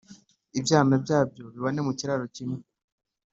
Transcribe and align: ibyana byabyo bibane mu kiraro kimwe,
ibyana 0.59 0.95
byabyo 1.03 1.43
bibane 1.53 1.79
mu 1.87 1.91
kiraro 1.99 2.25
kimwe, 2.35 2.61